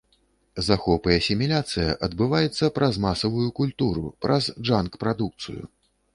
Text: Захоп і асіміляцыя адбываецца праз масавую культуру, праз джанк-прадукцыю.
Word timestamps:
Захоп 0.67 1.09
і 1.09 1.11
асіміляцыя 1.21 1.89
адбываецца 2.07 2.71
праз 2.79 2.99
масавую 3.05 3.47
культуру, 3.61 4.03
праз 4.27 4.43
джанк-прадукцыю. 4.65 5.63